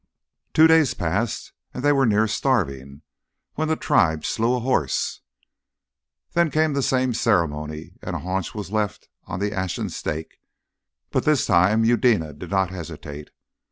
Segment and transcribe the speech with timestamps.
[0.55, 3.03] Two days passed and they were near starving,
[3.53, 5.21] when the tribe slew a horse.
[6.33, 10.39] Then came the same ceremony, and a haunch was left on the ashen stake;
[11.11, 13.29] but this time Eudena did not hesitate.